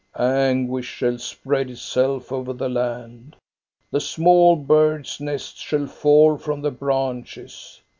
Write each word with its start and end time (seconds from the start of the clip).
"Anguish 0.17 0.87
shall 0.87 1.19
spread 1.19 1.69
itself 1.69 2.31
over 2.31 2.53
the 2.53 2.67
land. 2.69 3.35
The 3.91 3.99
small 4.01 4.55
birds' 4.55 5.19
nests 5.19 5.61
shall 5.61 5.85
fall 5.85 6.39
from 6.39 6.61
the 6.63 6.71
branches. 6.71 7.79